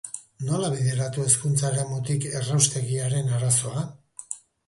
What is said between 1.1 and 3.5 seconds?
hezkuntza eremutik erraustegiaren